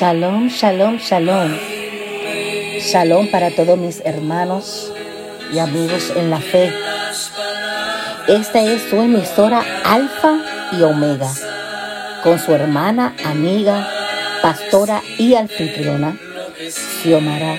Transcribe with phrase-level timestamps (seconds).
[0.00, 1.58] Shalom, shalom, shalom.
[2.80, 4.90] Shalom para todos mis hermanos
[5.52, 6.72] y amigos en la fe.
[8.26, 10.38] Esta es su emisora Alfa
[10.72, 11.28] y Omega,
[12.22, 13.86] con su hermana, amiga,
[14.40, 16.16] pastora y anfitriona,
[17.02, 17.58] Xiomara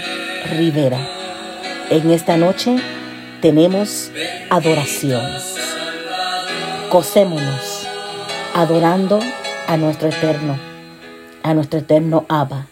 [0.57, 0.97] Rivera.
[1.91, 2.77] En esta noche
[3.39, 4.09] tenemos
[4.49, 5.21] adoración.
[6.89, 7.87] Cosémonos
[8.55, 9.19] adorando
[9.67, 10.70] a nuestro eterno
[11.43, 12.67] a nuestro eterno Abba.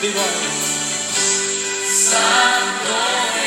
[0.00, 0.20] Viva.
[1.86, 3.45] Santo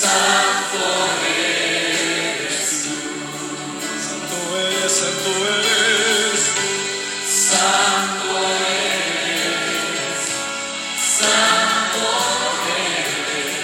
[0.00, 0.82] Santo
[1.28, 2.68] eres,
[4.06, 6.40] santo es, santo es,
[7.36, 8.78] santo es,
[11.84, 12.08] santo
[12.80, 13.58] eres,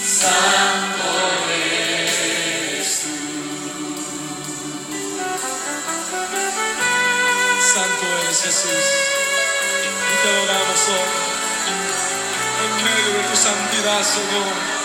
[0.00, 1.08] Santo
[1.52, 3.14] es tú,
[7.74, 8.86] Santo es Jesús,
[10.22, 11.12] te oramos hoy,
[12.64, 14.77] en mí de tu santidad, Señor.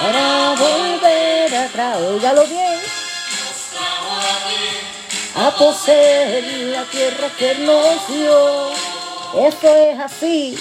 [0.00, 2.80] Para volver atrás, óigalo bien,
[5.34, 8.70] a poseer la tierra que nos dio.
[9.46, 10.58] Esto es así.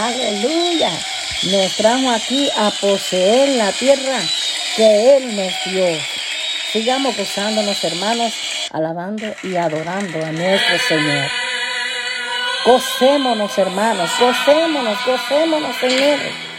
[0.00, 0.90] Aleluya.
[1.50, 4.18] Nos trajo aquí a poseer la tierra
[4.76, 5.86] que Él nos dio.
[6.72, 8.32] Sigamos gozándonos, hermanos,
[8.70, 11.28] alabando y adorando a nuestro Señor.
[12.64, 16.51] Gocémonos, hermanos, gocémonos, gocémonos Él.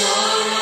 [0.00, 0.59] sorrow.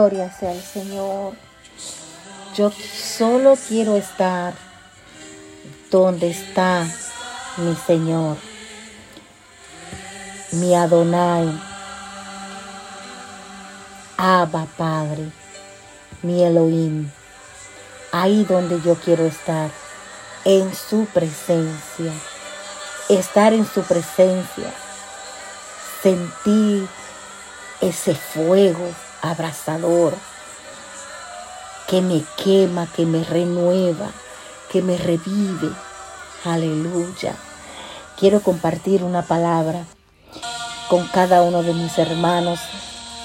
[0.00, 1.34] Gloria sea al Señor.
[2.56, 4.54] Yo solo quiero estar
[5.90, 6.86] donde está
[7.58, 8.38] mi Señor,
[10.52, 11.52] mi Adonai,
[14.16, 15.32] Abba Padre,
[16.22, 17.10] mi Elohim.
[18.10, 19.68] Ahí donde yo quiero estar,
[20.46, 22.12] en su presencia,
[23.10, 24.72] estar en su presencia,
[26.02, 26.88] sentir
[27.82, 30.14] ese fuego abrazador,
[31.88, 34.10] que me quema, que me renueva,
[34.70, 35.70] que me revive.
[36.44, 37.34] Aleluya.
[38.18, 39.84] Quiero compartir una palabra
[40.88, 42.60] con cada uno de mis hermanos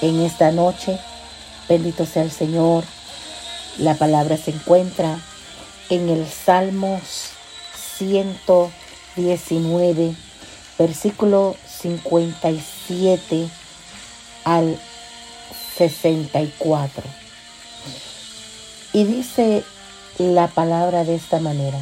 [0.00, 0.98] en esta noche.
[1.68, 2.84] Bendito sea el Señor.
[3.78, 5.18] La palabra se encuentra
[5.90, 7.30] en el Salmos
[7.98, 10.14] 119,
[10.78, 13.48] versículo 57
[14.44, 14.78] al
[15.76, 17.02] 64.
[18.92, 19.62] Y dice
[20.18, 21.78] la palabra de esta manera.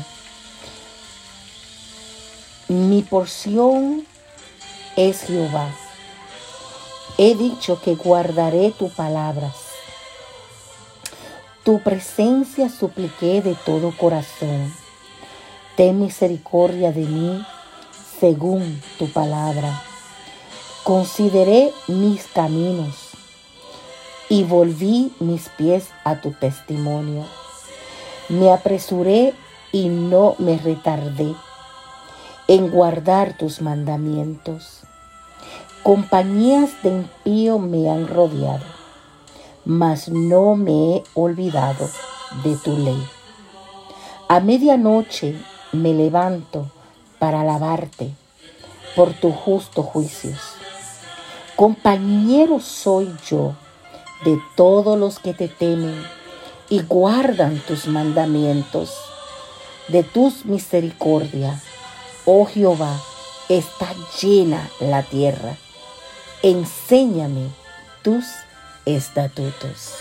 [2.69, 4.05] Mi porción
[4.97, 5.69] es Jehová.
[7.19, 9.55] He dicho que guardaré tus palabras.
[11.63, 14.75] Tu presencia supliqué de todo corazón.
[15.77, 17.47] Ten misericordia de mí
[18.19, 19.83] según tu palabra.
[20.83, 23.04] Consideré mis caminos
[24.35, 27.25] y volví mis pies a tu testimonio.
[28.29, 29.33] Me apresuré
[29.71, 31.33] y no me retardé
[32.49, 34.81] en guardar tus mandamientos.
[35.85, 38.65] Compañías de impío me han rodeado,
[39.65, 41.89] mas no me he olvidado
[42.43, 43.07] de tu ley.
[44.29, 46.73] A medianoche me levanto
[47.21, 48.11] para alabarte
[48.97, 50.41] por tus justos juicios.
[51.55, 53.55] Compañero soy yo
[54.25, 56.05] de todos los que te temen
[56.69, 58.93] y guardan tus mandamientos.
[59.89, 61.61] De tus misericordia,
[62.25, 63.01] oh Jehová,
[63.49, 65.57] está llena la tierra.
[66.43, 67.49] Enséñame
[68.03, 68.25] tus
[68.87, 69.95] estatutos.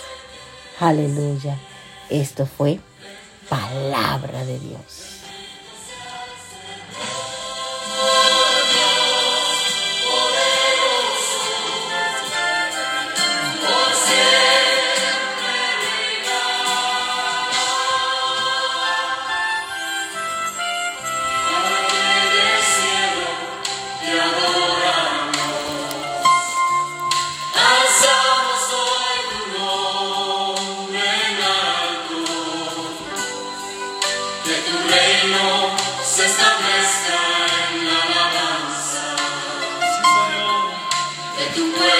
[0.79, 1.57] Aleluya.
[2.09, 2.79] Esto fue
[3.49, 5.12] palabra de Dios.
[41.55, 41.92] De tu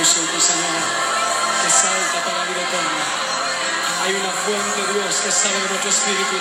[0.00, 0.80] nosotros, Señor,
[1.60, 3.04] que salta para la vida eterna.
[4.02, 6.36] Hay una fuente, Dios, que sale de nuestro espíritu,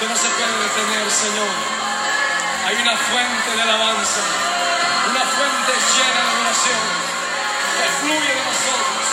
[0.00, 1.52] que no se puede detener, Señor.
[2.64, 4.22] Hay una fuente de alabanza,
[5.10, 6.84] una fuente llena de oración,
[7.76, 9.06] que fluye de nosotros,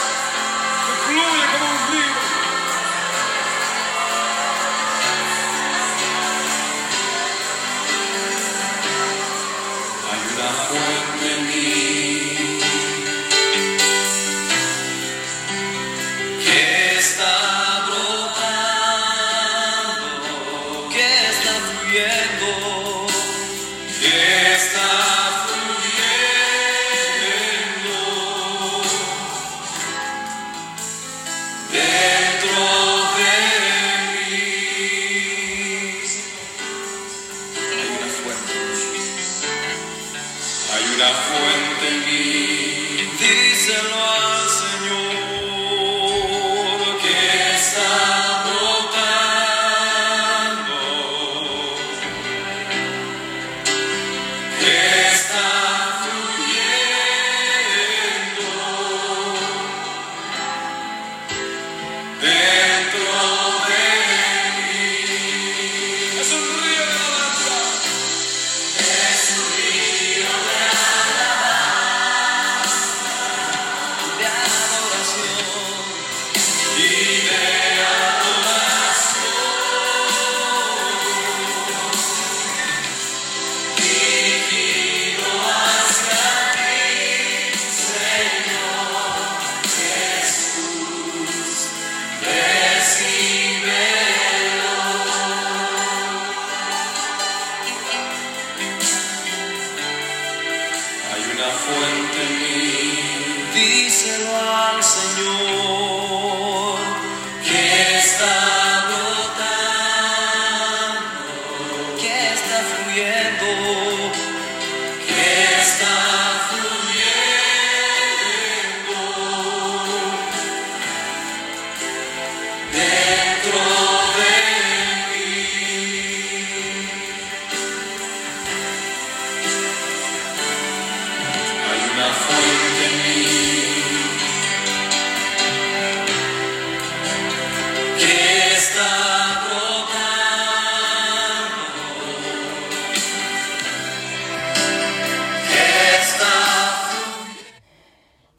[0.85, 2.15] que fluye como un río.
[10.11, 11.54] Hay una fuente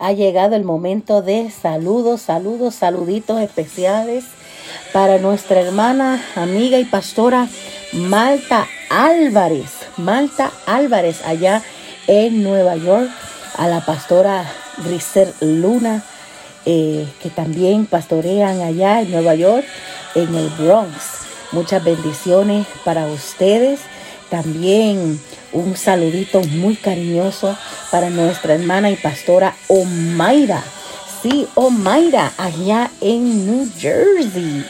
[0.07, 4.23] Ha llegado el momento de saludos, saludos, saluditos especiales
[4.93, 7.49] para nuestra hermana, amiga y pastora
[7.93, 9.73] Malta Álvarez.
[9.97, 11.61] Malta Álvarez allá
[12.07, 13.11] en Nueva York.
[13.57, 14.49] A la pastora
[14.85, 16.05] Grisel Luna,
[16.67, 19.67] eh, que también pastorean allá en Nueva York,
[20.15, 21.27] en el Bronx.
[21.51, 23.81] Muchas bendiciones para ustedes.
[24.31, 25.21] También
[25.57, 27.57] un saludito muy cariñoso
[27.91, 30.63] para nuestra hermana y pastora Omaira.
[31.23, 34.65] Sí, Omaira, allá en New Jersey.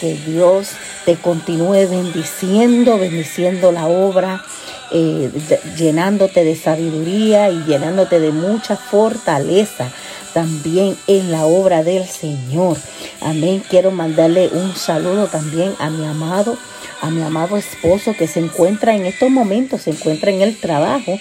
[0.00, 0.70] Que Dios
[1.04, 4.44] te continúe bendiciendo, bendiciendo la obra,
[4.92, 5.30] eh,
[5.76, 9.90] llenándote de sabiduría y llenándote de mucha fortaleza
[10.32, 12.76] también en la obra del Señor.
[13.20, 13.62] Amén.
[13.68, 16.56] Quiero mandarle un saludo también a mi amado,
[17.00, 21.18] a mi amado esposo que se encuentra en estos momentos, se encuentra en el trabajo.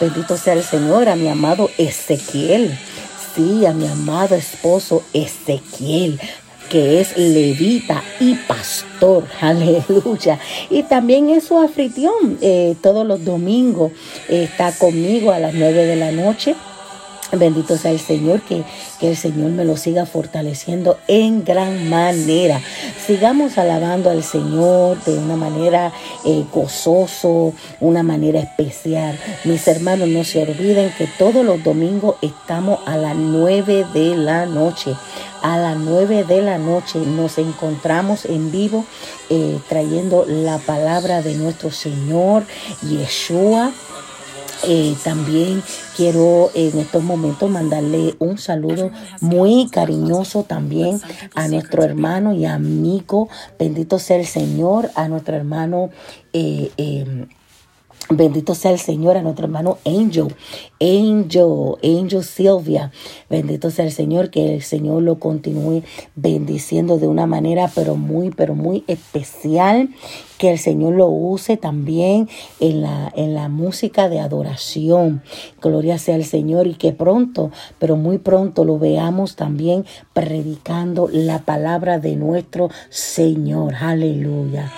[0.00, 2.78] Bendito sea el Señor, a mi amado Ezequiel.
[3.34, 6.20] Sí, a mi amado esposo Ezequiel
[6.70, 10.38] que es levita y pastor, aleluya.
[10.70, 13.92] Y también es su anfitrión, eh, todos los domingos
[14.28, 16.54] eh, está conmigo a las nueve de la noche.
[17.32, 18.64] Bendito sea el Señor, que,
[18.98, 22.60] que el Señor me lo siga fortaleciendo en gran manera.
[23.06, 25.92] Sigamos alabando al Señor de una manera
[26.24, 29.18] eh, gozoso, una manera especial.
[29.44, 34.46] Mis hermanos, no se olviden que todos los domingos estamos a las 9 de la
[34.46, 34.94] noche.
[35.42, 38.84] A las 9 de la noche nos encontramos en vivo
[39.30, 42.44] eh, trayendo la palabra de nuestro Señor
[42.82, 43.72] Yeshua.
[44.64, 45.62] Eh, también
[45.96, 51.00] quiero en estos momentos mandarle un saludo muy cariñoso también
[51.34, 55.90] a nuestro hermano y amigo, bendito sea el Señor, a nuestro hermano.
[56.32, 57.26] eh, eh,
[58.12, 60.34] Bendito sea el Señor a nuestro hermano Angel,
[60.80, 62.90] Angel, Angel Silvia.
[63.28, 65.84] Bendito sea el Señor, que el Señor lo continúe
[66.16, 69.90] bendiciendo de una manera, pero muy, pero muy especial.
[70.38, 75.22] Que el Señor lo use también en la, en la música de adoración.
[75.62, 81.44] Gloria sea al Señor y que pronto, pero muy pronto lo veamos también predicando la
[81.44, 83.76] palabra de nuestro Señor.
[83.76, 84.72] Aleluya.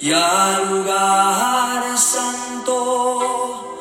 [0.00, 3.76] Y al lugar santo,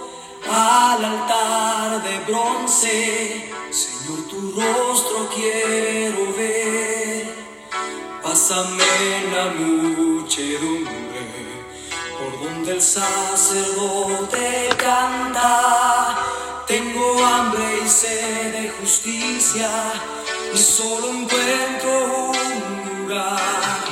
[0.52, 3.50] al altar de bronce.
[3.72, 7.34] Señor, tu rostro quiero ver.
[8.22, 8.84] Pásame
[9.34, 10.94] la muchedumbre
[12.20, 16.18] por donde el sacerdote canta.
[16.68, 19.70] Tengo hambre y sed de justicia
[20.54, 22.77] y solo encuentro un
[23.08, 23.87] lugar.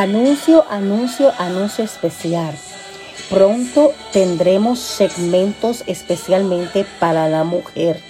[0.00, 2.54] Anuncio, anuncio, anuncio especial.
[3.28, 8.00] Pronto tendremos segmentos especialmente para la mujer.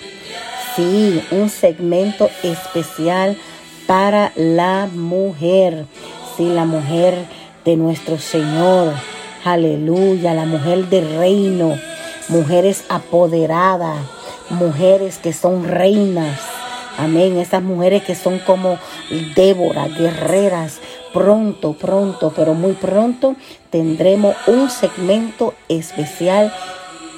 [0.76, 3.36] Sí, un segmento especial
[3.88, 5.86] para la mujer.
[6.36, 7.26] Sí, la mujer
[7.64, 8.92] de nuestro Señor.
[9.44, 11.76] Aleluya, la mujer del reino.
[12.28, 13.98] Mujeres apoderadas.
[14.48, 16.38] Mujeres que son reinas.
[16.98, 17.36] Amén.
[17.38, 18.78] Esas mujeres que son como
[19.34, 20.78] Débora, guerreras.
[21.12, 23.34] Pronto, pronto, pero muy pronto
[23.70, 26.52] tendremos un segmento especial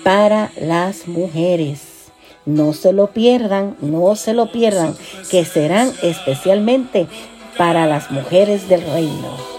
[0.02, 2.10] para las mujeres.
[2.46, 4.96] No se lo pierdan, no se lo pierdan,
[5.30, 7.06] que serán especialmente
[7.58, 9.52] para las mujeres del reino.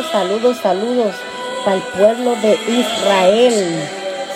[0.00, 1.14] Saludos, saludos, saludos,
[1.62, 3.88] para el pueblo de Israel.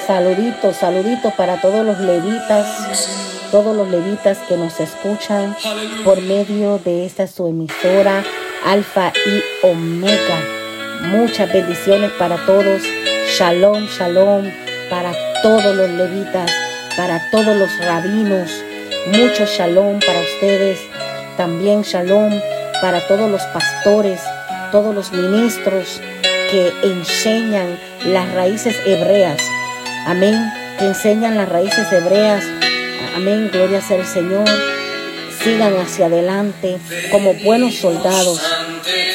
[0.07, 5.57] Saluditos, saluditos para todos los levitas, todos los levitas que nos escuchan
[6.05, 8.23] por medio de esta su emisora
[8.67, 10.39] Alfa y Omega.
[11.03, 12.83] Muchas bendiciones para todos.
[13.39, 14.51] Shalom, shalom
[14.91, 15.13] para
[15.43, 16.51] todos los levitas,
[16.95, 18.51] para todos los rabinos,
[19.07, 20.79] Mucho shalom para ustedes.
[21.39, 22.33] También shalom
[22.83, 24.21] para todos los pastores,
[24.75, 26.01] todos los ministros
[26.51, 29.41] que enseñan las raíces hebreas.
[30.05, 30.35] Amén.
[30.81, 32.43] Que enseñan las raíces hebreas.
[33.15, 33.51] Amén.
[33.53, 34.49] Gloria sea el Señor.
[35.45, 36.79] Sigan hacia adelante
[37.13, 38.43] como buenos soldados.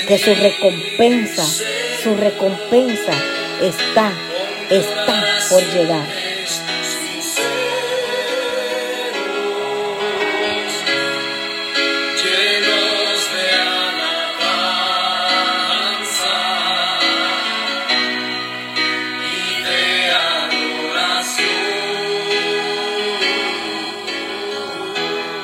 [0.08, 1.44] Que su recompensa,
[2.04, 3.12] su recompensa
[3.62, 4.14] está,
[4.70, 6.29] está por llegar.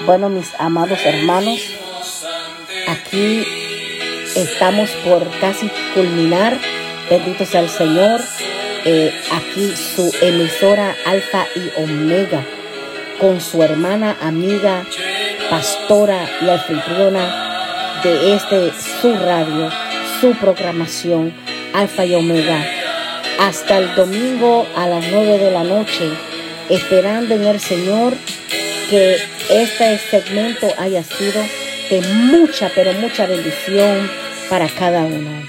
[0.06, 1.60] Bueno, mis amados hermanos,
[2.88, 3.44] aquí
[4.36, 6.60] estamos por casi culminar.
[7.10, 8.22] Bendito sea el Señor.
[8.86, 12.46] Eh, aquí su emisora Alfa y Omega
[13.20, 14.86] con su hermana, amiga,
[15.50, 19.72] pastora y anfitriona de este su radio,
[20.22, 21.34] su programación
[21.74, 22.64] Alfa y Omega.
[23.40, 26.12] Hasta el domingo a las 9 de la noche,
[26.70, 28.14] esperando en el Señor
[28.90, 29.18] que
[29.50, 31.42] este segmento haya sido
[31.90, 34.10] de mucha, pero mucha bendición
[34.50, 35.48] para cada uno.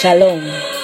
[0.00, 0.75] Shalom.